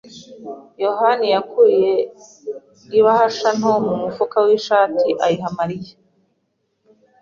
yohani 0.83 1.25
yakuye 1.35 1.91
ibahasha 2.97 3.49
nto 3.57 3.73
mu 3.85 3.93
mufuka 4.01 4.37
w'ishati 4.45 5.09
ayiha 5.25 5.49
Mariya. 5.59 5.93